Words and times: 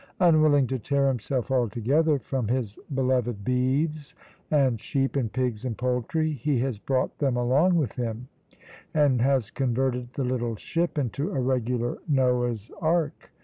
Unwilling 0.19 0.65
to 0.65 0.79
tear 0.79 1.07
himself 1.09 1.51
altogether 1.51 2.17
from 2.17 2.47
his 2.47 2.75
beloved 2.95 3.45
beeves 3.45 4.15
and 4.49 4.81
sheep, 4.81 5.15
and 5.15 5.31
pigs 5.31 5.63
and 5.63 5.77
poultry, 5.77 6.31
he 6.31 6.57
has 6.57 6.79
brought 6.79 7.15
them 7.19 7.37
along 7.37 7.75
with 7.75 7.91
him, 7.91 8.27
and 8.95 9.21
has 9.21 9.51
converted 9.51 10.11
the 10.13 10.23
little 10.23 10.55
ship 10.55 10.97
into 10.97 11.29
a 11.31 11.39
regular 11.39 11.99
Noah's 12.09 12.71
ark. 12.81 13.29